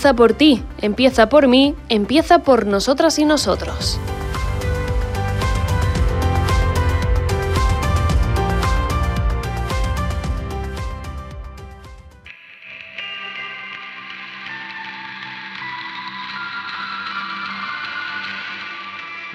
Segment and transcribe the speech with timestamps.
[0.00, 4.00] por ti, empieza por mí, empieza por nosotras y nosotros.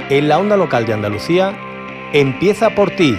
[0.09, 1.55] En la onda local de Andalucía,
[2.11, 3.15] empieza por ti.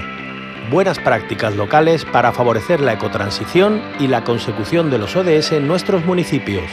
[0.70, 6.04] Buenas prácticas locales para favorecer la ecotransición y la consecución de los ODS en nuestros
[6.04, 6.64] municipios.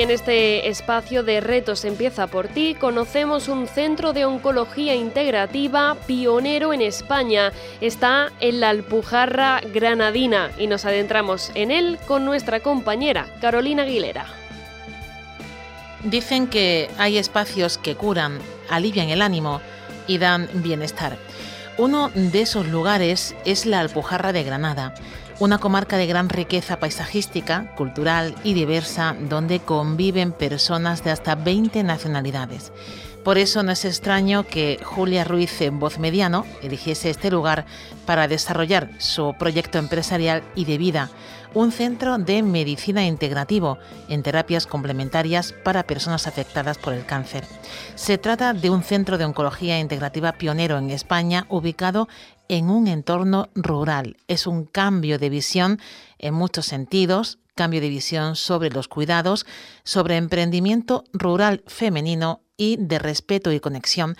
[0.00, 6.72] En este espacio de Retos Empieza por ti conocemos un centro de oncología integrativa pionero
[6.72, 7.52] en España.
[7.82, 14.24] Está en la Alpujarra Granadina y nos adentramos en él con nuestra compañera Carolina Aguilera.
[16.02, 18.38] Dicen que hay espacios que curan,
[18.70, 19.60] alivian el ánimo
[20.06, 21.18] y dan bienestar.
[21.76, 24.94] Uno de esos lugares es la Alpujarra de Granada
[25.40, 31.82] una comarca de gran riqueza paisajística, cultural y diversa, donde conviven personas de hasta 20
[31.82, 32.72] nacionalidades.
[33.24, 37.64] Por eso no es extraño que Julia Ruiz en Voz Mediano eligiese este lugar
[38.06, 41.10] para desarrollar su proyecto empresarial y de vida,
[41.54, 43.78] un centro de medicina integrativo
[44.08, 47.44] en terapias complementarias para personas afectadas por el cáncer.
[47.94, 52.08] Se trata de un centro de oncología integrativa pionero en España ubicado
[52.48, 54.16] en un entorno rural.
[54.28, 55.80] Es un cambio de visión
[56.18, 59.46] en muchos sentidos, cambio de visión sobre los cuidados,
[59.84, 64.16] sobre emprendimiento rural femenino y de respeto y conexión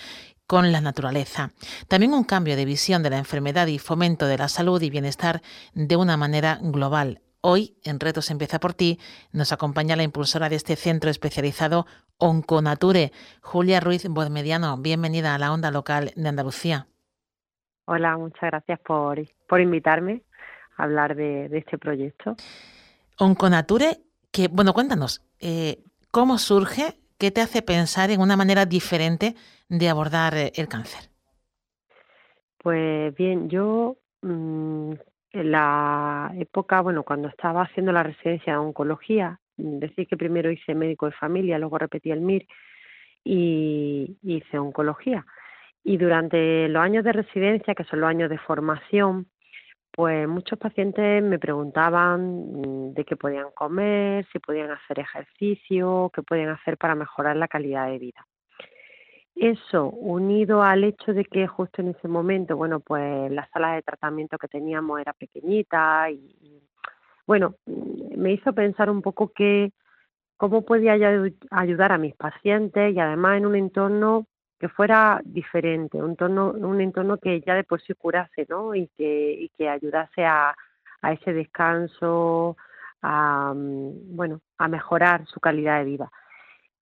[0.50, 1.53] con la naturaleza.
[1.87, 5.43] También un cambio de visión de la enfermedad y fomento de la salud y bienestar
[5.75, 7.21] de una manera global.
[7.41, 8.99] Hoy, en Retos Empieza por ti,
[9.31, 11.87] nos acompaña la impulsora de este centro especializado
[12.19, 14.77] Onconature, Julia Ruiz Bodmediano.
[14.77, 16.89] Bienvenida a la onda local de Andalucía.
[17.84, 19.21] Hola, muchas gracias por,
[19.60, 20.25] invitarme
[20.77, 22.34] a hablar de, este proyecto.
[23.19, 24.00] Onconature,
[24.33, 27.00] que, bueno, cuéntanos, eh, ¿cómo surge?
[27.21, 29.35] ¿Qué te hace pensar en una manera diferente
[29.69, 31.11] de abordar eh, el cáncer?
[32.57, 34.93] Pues bien, yo mm,
[35.33, 40.51] en la época, bueno, cuando estaba haciendo la residencia de oncología, mm, decir que primero
[40.51, 42.47] hice médico de familia, luego repetí el MIR
[43.23, 45.27] y hice oncología.
[45.84, 49.27] Y durante los años de residencia, que son los años de formación,
[49.92, 56.22] pues muchos pacientes me preguntaban mm, de qué podían comer, si podían hacer ejercicio, qué
[56.22, 58.27] podían hacer para mejorar la calidad de vida.
[59.34, 63.83] Eso, unido al hecho de que justo en ese momento, bueno, pues la sala de
[63.83, 66.63] tratamiento que teníamos era pequeñita y,
[67.27, 69.72] bueno, mm, me hizo pensar un poco que
[70.37, 70.95] cómo podía
[71.51, 74.27] ayudar a mis pacientes y además en un entorno
[74.60, 78.74] que fuera diferente, un entorno, un entorno que ya de por sí curase, ¿no?
[78.74, 80.54] Y que, y que ayudase a,
[81.03, 82.59] ese descanso,
[83.01, 86.12] a, mm, bueno, a mejorar su calidad de vida.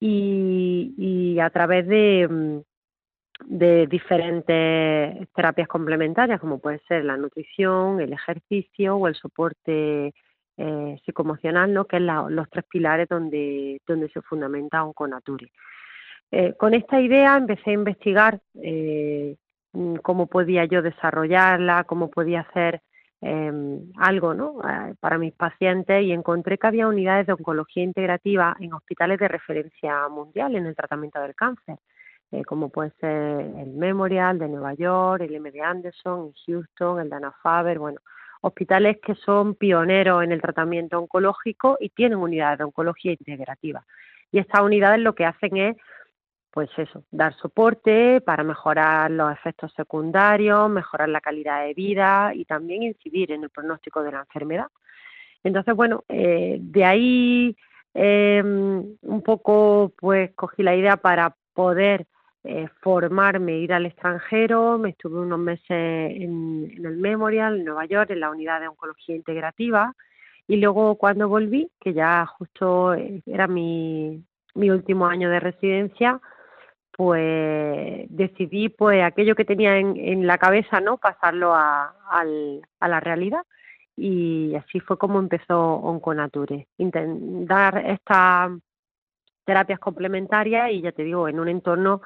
[0.01, 2.61] Y, a través de, mm,
[3.47, 10.13] de diferentes terapias complementarias, como puede ser la nutrición, el ejercicio o el soporte
[10.57, 11.85] eh, psicoemocional, ¿no?
[11.85, 15.53] que es los tres pilares donde, donde se fundamenta un Conature.
[16.31, 19.37] Eh, con esta idea empecé a investigar eh,
[19.73, 22.83] mm, cómo podía yo desarrollarla, cómo podía hacer
[23.21, 24.61] em, algo ¿no?
[24.63, 29.29] Eh, para mis pacientes y encontré que había unidades de oncología integrativa en hospitales de
[29.29, 31.79] referencia mundial en el tratamiento del cáncer,
[32.47, 37.33] como puede ser el Memorial de Nueva York, el MD Anderson en Houston, el Dana
[37.43, 38.01] Faber, bueno,
[38.43, 43.85] hospitales que son pioneros en el tratamiento oncológico y tienen unidades de oncología integrativa.
[44.31, 45.77] Y estas unidades lo que hacen es
[46.59, 52.47] pues eso, dar soporte para mejorar los efectos secundarios, mejorar la calidad de vida y
[52.47, 54.67] también incidir en el pronóstico de la enfermedad.
[55.45, 57.57] Entonces, bueno, eh, de ahí
[57.95, 62.07] em, un poco pues cogí la idea para poder
[62.43, 68.11] eh, formarme, ir al extranjero, me estuve unos meses en, el Memorial, en Nueva York,
[68.11, 69.95] en la unidad de oncología integrativa,
[70.49, 74.25] y luego cuando volví, que ya justo eh, era mi,
[74.57, 76.21] mi último año de residencia,
[76.99, 80.97] pues decidí pues aquello que tenía en, en la cabeza, ¿no?
[80.97, 83.43] Pasarlo a, a la realidad.
[83.97, 88.51] Y así fue como empezó Onconature, dar estas
[89.45, 92.03] terapias complementarias y ya te digo, en un entorno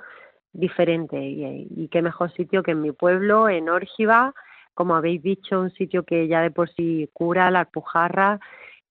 [0.52, 1.18] diferente.
[1.18, 4.34] Y, y qué mejor sitio que en mi pueblo, en Órgiva,
[4.74, 8.40] como habéis dicho, un sitio que ya de por sí cura la alpujarra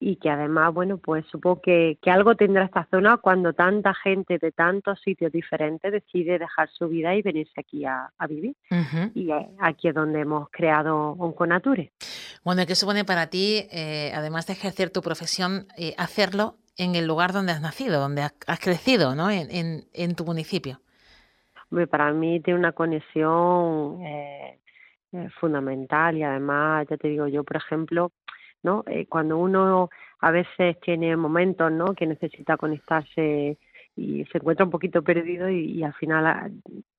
[0.04, 4.36] y que además, bueno, pues supongo que, que, algo tendrá esta zona cuando tanta gente
[4.38, 8.56] de tantos sitios diferentes decide dejar su vida y venirse aquí a, vivir.
[9.14, 11.92] Y aquí es donde hemos creado Onconature.
[12.44, 17.06] Bueno, ¿qué supone para ti, eh, además de ejercer tu profesión, eh, hacerlo en el
[17.06, 19.30] lugar donde has nacido, donde has, crecido, ¿no?
[19.30, 20.80] En, en, tu municipio.
[21.90, 24.58] Para mí tiene una conexión eh,
[25.38, 28.10] fundamental y además, ya te digo, yo, por ejemplo,
[28.62, 28.84] ¿no?
[28.86, 31.94] Eh, cuando uno a veces tiene momentos, ¿no?
[31.94, 33.58] Que necesita conectarse
[33.96, 36.52] y se encuentra un poquito perdido y, al final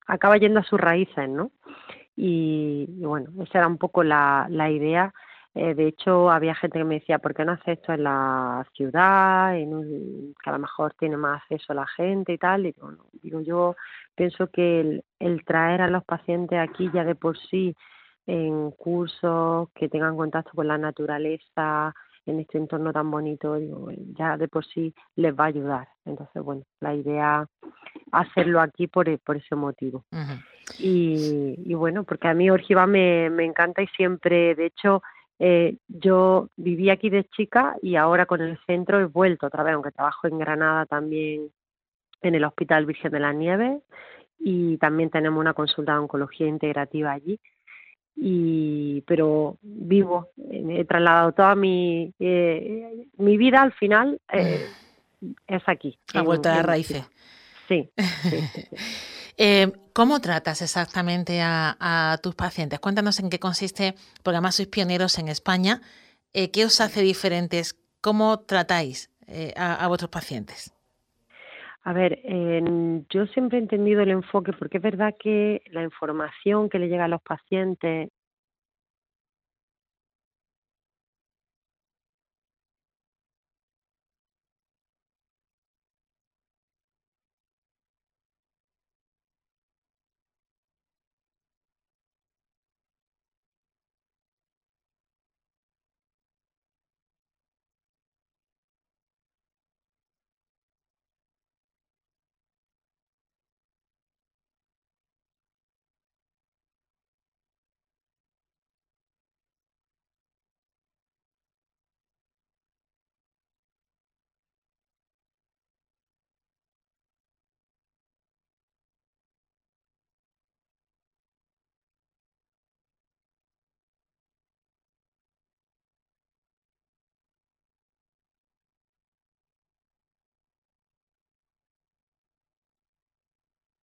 [0.06, 1.52] acaba yendo a sus raíces, ¿no?
[2.16, 5.14] Y, bueno, esa era un poco la, la idea.
[5.56, 8.66] Eh, de hecho, había gente que me decía, ¿por qué no haces esto en la
[8.74, 12.66] ciudad, en que a lo mejor tiene más acceso la gente y tal?
[12.66, 13.76] Y bueno, digo, yo
[14.16, 17.76] pienso que el, el traer a los pacientes aquí ya de por sí
[18.26, 21.94] en cursos que tengan contacto con la naturaleza
[22.26, 25.90] en este entorno tan bonito, digo, ya de por sí les va a ayudar.
[26.06, 27.48] Entonces, bueno, la idea
[28.12, 30.06] hacerlo aquí por, e, por ese motivo.
[30.80, 35.02] y, y, bueno, porque a mí Orgiva me, me encanta y siempre, de hecho,
[35.40, 39.74] eh, yo viví aquí de chica y ahora con el centro he vuelto otra vez,
[39.74, 41.50] aunque trabajo en Granada también
[42.22, 43.82] en el Hospital Virgen de la Nieve
[44.40, 47.40] y también tenemos una consulta de oncología integrativa allí
[48.16, 54.68] y pero vivo he trasladado toda mi eh, mi vida al final eh,
[55.48, 57.04] es aquí la vuelta de raíces
[57.68, 57.90] sí,
[59.38, 62.80] eh, ¿Cómo tratas exactamente a, tus pacientes?
[62.80, 63.94] Cuéntanos en qué consiste,
[64.24, 65.82] porque además sois pioneros en España.
[66.34, 67.76] ¿Qué os hace diferentes?
[68.02, 69.12] ¿Cómo tratáis
[69.56, 70.74] a vuestros pacientes?
[71.86, 72.22] A ver,
[73.10, 77.06] yo siempre he entendido el enfoque porque es verdad que la información que le llega
[77.06, 78.10] a los pacientes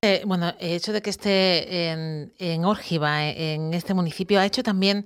[0.03, 5.05] Eh, bueno, el hecho de que esté en, en en este municipio, ha hecho también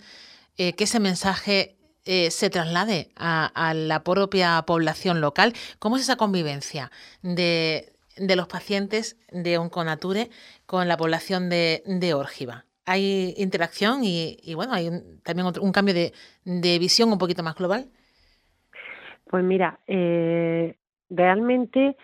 [0.56, 1.74] eh, que ese mensaje
[2.04, 5.52] eh, se traslade a, la propia población local.
[5.80, 7.92] ¿Cómo es esa convivencia de,
[8.36, 10.30] los pacientes de Onconature
[10.64, 12.64] con la población de, de Órgiva?
[12.86, 14.90] ¿Hay interacción y, bueno, hay
[15.24, 17.86] también un cambio de, visión un poquito más global?
[19.28, 19.80] Pues mira,
[21.10, 21.96] realmente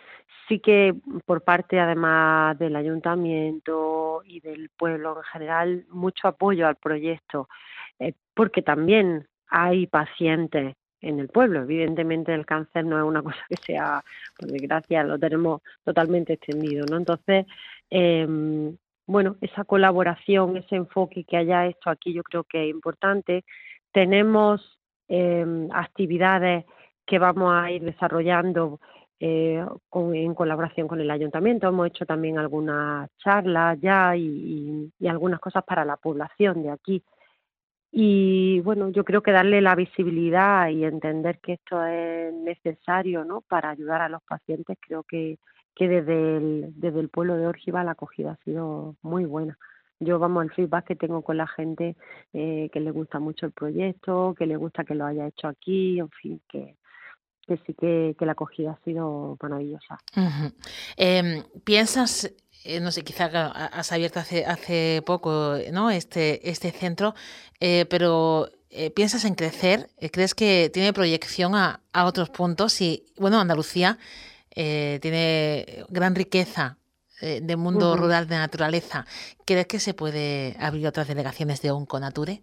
[0.50, 6.74] sí que por parte además del ayuntamiento y del pueblo en general mucho apoyo al
[6.74, 7.48] proyecto,
[8.00, 11.62] eh, porque también hay pacientes en el pueblo.
[11.62, 14.02] Evidentemente el cáncer no es una cosa que sea,
[14.36, 16.96] por desgracia, lo tenemos totalmente extendido, ¿no?
[16.96, 17.46] Entonces,
[17.88, 18.26] eh,
[19.06, 23.44] bueno, esa colaboración, ese enfoque que haya esto aquí yo creo que es importante.
[23.92, 24.78] Tenemos
[25.08, 26.64] eh, actividades
[27.06, 28.80] que vamos a ir desarrollando
[29.20, 29.62] eh,
[29.92, 31.68] en colaboración con el ayuntamiento.
[31.68, 37.02] Hemos hecho también algunas charlas ya y, algunas cosas para la población de aquí.
[37.92, 43.42] Y bueno, yo creo que darle la visibilidad y entender que esto es necesario ¿no?
[43.42, 45.38] para ayudar a los pacientes, creo que,
[45.74, 49.58] que desde el, desde el pueblo de Órgiva la acogida ha sido muy buena.
[49.98, 51.94] Yo, vamos, el feedback que tengo con la gente
[52.32, 55.98] eh, que le gusta mucho el proyecto, que le gusta que lo haya hecho aquí,
[55.98, 56.76] en fin, que,
[57.46, 59.98] que sí que, la acogida ha sido maravillosa.
[60.96, 62.32] Em, ¿Piensas
[62.64, 65.90] eh, no sé, quizá has abierto hace, hace poco ¿no?
[65.90, 67.14] este, este centro,
[67.58, 68.48] eh, pero
[68.94, 69.88] ¿piensas en crecer?
[70.12, 72.80] ¿Crees que tiene proyección a, a, otros puntos?
[72.82, 73.98] Y bueno, Andalucía
[74.54, 76.76] eh, tiene gran riqueza
[77.20, 79.06] eh, de mundo rural de naturaleza.
[79.44, 82.42] ¿Crees que se puede abrir otras delegaciones de Onconature?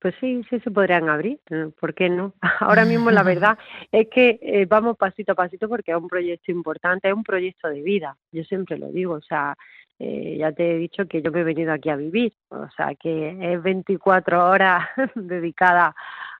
[0.00, 1.40] Pues sí, sí se podrían abrir,
[1.80, 2.34] ¿por qué no?
[2.60, 3.58] Ahora mismo la verdad
[3.90, 7.68] es que eh, vamos pasito a pasito porque es un proyecto importante, es un proyecto
[7.68, 9.56] de vida, yo siempre lo digo, o sea,
[9.98, 13.36] ya te he dicho que yo me he venido aquí a vivir, o sea, que
[13.52, 14.86] es 24 horas
[15.16, 15.92] dedicadas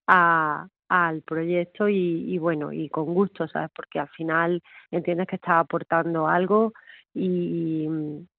[0.06, 3.70] a, al proyecto y, bueno, y con gusto, ¿sabes?
[3.74, 6.72] Porque al final entiendes que estás aportando algo
[7.14, 7.86] y,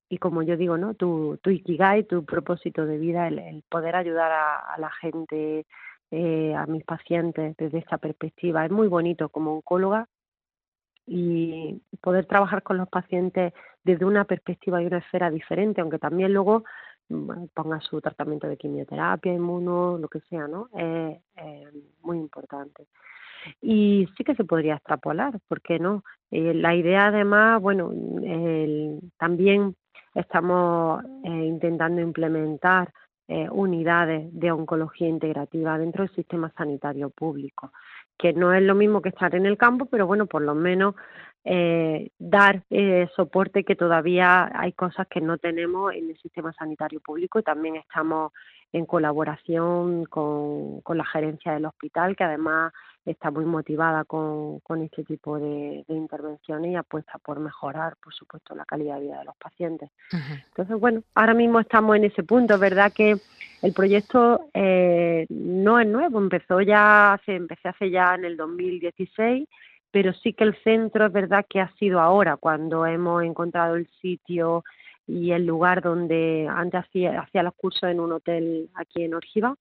[0.10, 0.96] y como yo digo, ¿no?
[0.96, 5.68] Tu, tu ikigai, tu propósito de vida, el, poder ayudar a, la gente,
[6.10, 8.66] eh, a mis pacientes desde esta perspectiva.
[8.66, 10.08] Es muy bonito como oncóloga
[11.06, 16.34] y poder trabajar con los pacientes desde una perspectiva y una esfera diferente, aunque también
[16.34, 16.64] luego
[17.54, 20.70] ponga su tratamiento de quimioterapia, inmuno, lo que sea, ¿no?
[20.74, 21.20] Es
[22.02, 22.88] muy importante.
[23.62, 26.04] Y sí que se podría extrapolar, ¿por qué no?
[26.32, 27.92] Eh, la idea además, bueno,
[29.18, 29.76] también
[30.16, 32.92] estamos eh, intentando implementar
[33.28, 37.72] eh, unidades de oncología integrativa dentro del sistema sanitario público,
[38.18, 40.96] que no es lo mismo que estar en el campo, pero bueno, por lo menos
[41.46, 47.00] eh, dar eh, soporte que todavía hay cosas que no tenemos en el sistema sanitario
[47.00, 48.34] público y también estamos
[48.72, 52.74] en colaboración con, con la gerencia del hospital que además
[53.06, 58.56] está muy motivada con, con este tipo de, intervenciones y apuesta por mejorar, por supuesto,
[58.56, 59.90] la calidad de vida de los pacientes.
[60.50, 63.16] Entonces, bueno, ahora mismo estamos en ese punto, es verdad que
[63.62, 69.48] el proyecto eh, no es nuevo, empezó ya, hace, empecé hace ya en el 2016
[69.92, 73.88] pero sí que el centro es verdad que ha sido ahora cuando hemos encontrado el
[74.02, 74.64] sitio
[75.08, 79.56] y el lugar donde antes hacía, hacía los cursos en un hotel aquí en Orgiva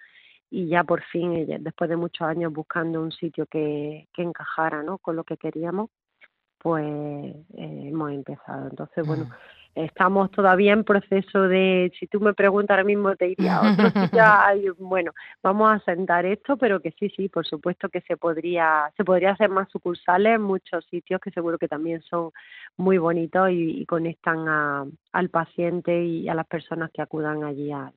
[0.50, 4.82] y ya por fin, eh, después de muchos años buscando un sitio que, que encajara
[4.82, 4.98] ¿no?
[4.98, 5.90] con lo que queríamos,
[6.58, 7.44] pues eh,
[7.88, 8.68] hemos empezado.
[8.68, 13.26] Entonces, bueno, mm estamos todavía en proceso de, si tú me preguntas ahora mismo te
[13.26, 13.90] diría, otro
[14.78, 19.04] bueno, vamos a sentar esto, pero que sí, sí, por supuesto que se podría, se
[19.04, 22.30] podría hacer más sucursales en muchos sitios que seguro que también son
[22.76, 27.90] muy bonitos y, conectan al paciente y a las personas que acudan allí a,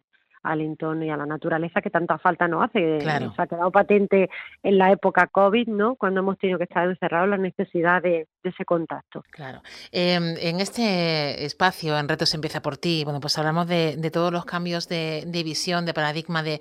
[0.43, 2.97] al entorno y a la naturaleza que tanta falta nos hace.
[2.99, 3.33] Claro.
[3.35, 4.29] Se ha quedado patente
[4.63, 5.95] en la época COVID, ¿no?
[5.95, 9.23] Cuando hemos tenido que estar encerrados, la necesidad de, ese contacto.
[9.29, 9.61] Claro.
[9.91, 14.45] Em, en este espacio, en Retos Empieza por ti, bueno, pues hablamos de, todos los
[14.45, 16.59] cambios de, visión, de paradigma, de,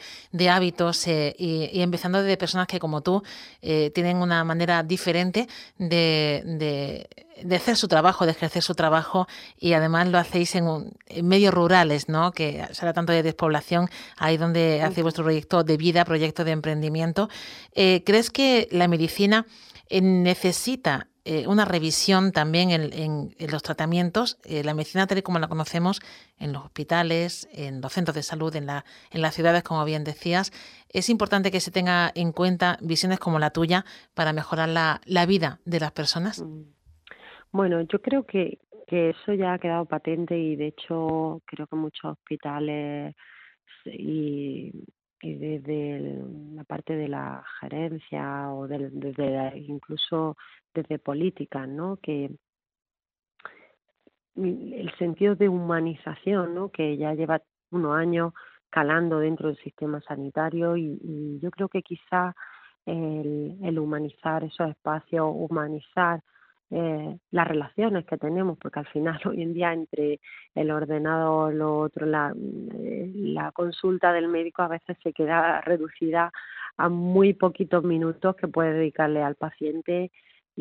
[0.50, 3.22] hábitos eh, y, empezando de personas que como tú
[3.62, 5.46] eh, tienen una manera diferente
[5.78, 7.08] de
[7.42, 9.26] de hacer su trabajo, de ejercer su trabajo
[9.58, 10.92] y además lo hacéis en,
[11.22, 12.32] medios rurales, ¿no?
[12.32, 16.52] Que se habla tanto de despoblación, ahí donde hace vuestro proyecto de vida, proyecto de
[16.52, 17.28] emprendimiento.
[17.72, 19.46] Eh, ¿Crees que la medicina
[19.88, 24.38] eh, necesita eh, una revisión también en, los tratamientos?
[24.44, 26.00] la medicina tal y como la conocemos
[26.38, 30.02] en los hospitales, en los centros de salud, en, la, en las ciudades, como bien
[30.02, 30.50] decías,
[30.88, 35.26] es importante que se tenga en cuenta visiones como la tuya para mejorar la, la
[35.26, 36.40] vida de las personas.
[36.40, 36.79] Mm.
[37.52, 41.76] Bueno, yo creo que, que eso ya ha quedado patente y de hecho creo que
[41.76, 43.14] muchos hospitales
[43.84, 44.72] y,
[45.22, 46.22] desde
[46.54, 50.36] la parte de la gerencia o desde incluso
[50.72, 51.98] desde política, ¿no?
[51.98, 52.30] Que
[54.36, 56.70] el sentido de humanización, ¿no?
[56.70, 58.32] Que ya lleva unos años
[58.70, 62.34] calando dentro del sistema sanitario y, y yo creo que quizá
[62.86, 66.22] el, humanizar esos espacios, humanizar
[66.70, 70.20] eh, las relaciones que tenemos, porque al final hoy en día entre
[70.54, 72.32] el ordenador, lo otro, la,
[72.78, 76.32] eh, la consulta del médico a veces se queda reducida
[76.76, 80.10] a muy poquitos minutos que puede dedicarle al paciente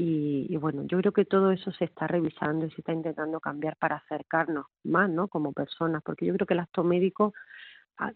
[0.01, 3.75] y, bueno, yo creo que todo eso se está revisando y se está intentando cambiar
[3.75, 5.28] para acercarnos más, ¿no?
[5.28, 7.34] Como personas, porque yo creo que el acto médico,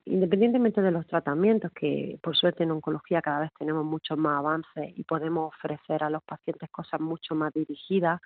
[0.06, 4.98] independientemente de los tratamientos, que por suerte en oncología cada vez tenemos muchos más avances
[4.98, 8.22] y podemos ofrecer a los pacientes cosas mucho más dirigidas,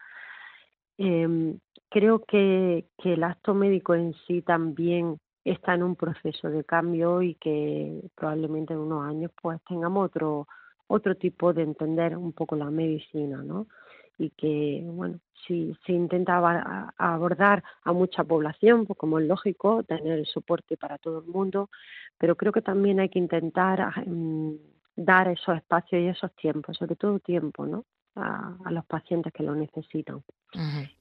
[0.98, 1.56] eh,
[1.90, 7.22] creo que, que el acto médico en sí también está en un proceso de cambio
[7.22, 10.48] y que probablemente en unos años pues tengamos otro
[10.88, 13.68] otro tipo de entender un poco la medicina, ¿no?
[14.18, 16.38] Y que, bueno, si se intenta
[16.98, 21.70] abordar a mucha población, pues como es lógico, tener el soporte para todo el mundo,
[22.18, 24.56] pero creo que también hay que intentar mm,
[24.96, 27.86] dar esos espacios y esos tiempos, sobre todo tiempo, ¿no?
[28.16, 30.24] A, los pacientes que lo necesitan.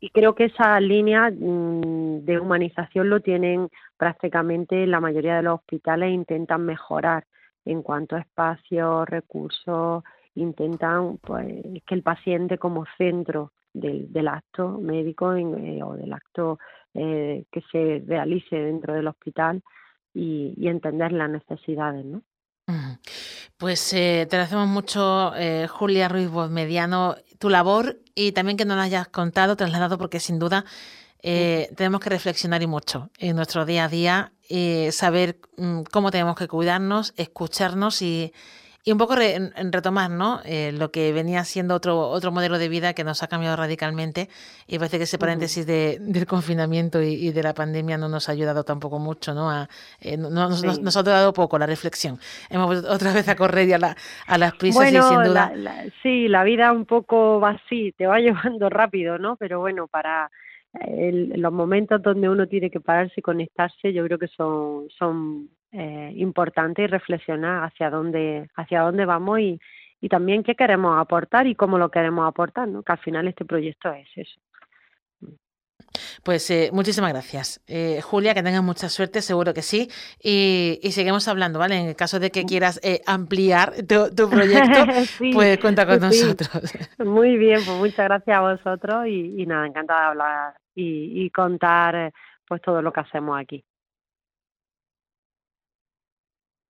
[0.00, 5.54] Y creo que esa línea mm, de humanización lo tienen prácticamente la mayoría de los
[5.54, 7.24] hospitales, intentan mejorar
[7.64, 10.04] en cuanto a espacios, recursos,
[10.36, 11.46] intentan pues
[11.86, 16.58] que el paciente como centro del, del acto médico eh, o del acto
[16.94, 19.62] eh, que se realice dentro del hospital
[20.14, 22.22] y, y entender las necesidades, ¿no?
[23.58, 28.78] Pues eh, te agradecemos mucho, eh, Julia Ruiz Mediano, tu labor y también que nos
[28.78, 30.64] hayas contado, trasladado, porque sin duda
[31.22, 34.32] eh, tenemos que reflexionar y mucho en nuestro día a día,
[34.90, 38.32] saber mm, cómo tenemos que cuidarnos, escucharnos y,
[38.86, 40.40] y un poco retomar ¿no?
[40.44, 44.28] Eh, lo que venía siendo otro, otro modelo de vida que nos ha cambiado radicalmente
[44.68, 48.32] y parece que ese paréntesis de, del confinamiento y, de la pandemia no nos ha
[48.32, 49.50] ayudado tampoco mucho, ¿no?
[49.50, 49.68] A,
[50.16, 52.20] nos, nos, ha dado poco la reflexión.
[52.48, 53.96] Hemos vuelto otra vez a correr y a, la,
[54.28, 55.52] a las prisas y sin duda...
[56.04, 59.34] sí, la vida un poco va así, te va llevando rápido, ¿no?
[59.34, 60.30] Pero bueno, para
[60.72, 66.12] los momentos donde uno tiene que pararse y conectarse, yo creo que son, son eh,
[66.16, 69.60] importantes y reflexionar hacia dónde, hacia dónde vamos y,
[70.00, 72.82] y también qué queremos aportar y cómo lo queremos aportar, ¿no?
[72.82, 74.40] que al final este proyecto es eso.
[76.22, 77.62] Pues eh, muchísimas gracias.
[77.66, 79.88] Eh, Julia, que tengas mucha suerte, seguro que sí.
[80.22, 81.78] Y, y seguimos hablando, ¿vale?
[81.78, 82.46] En el caso de que mm.
[82.46, 84.84] quieras eh, ampliar tu, tu proyecto,
[85.32, 86.50] pues cuenta con nosotros.
[86.98, 91.30] Muy bien, pues muchas gracias a vosotros y, y nada, encantada de hablar y, y
[91.30, 92.12] contar
[92.46, 93.64] pues todo lo que hacemos aquí.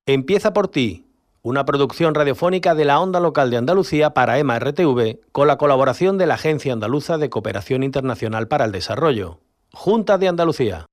[0.08, 1.04] Empieza por ti,
[1.42, 6.16] una producción radiofónica de la onda local de Andalucía para EMA RTV, con la colaboración
[6.16, 9.40] de la Agencia Andaluza de Cooperación Internacional para el Desarrollo,
[9.72, 10.84] Junta de Andalucía.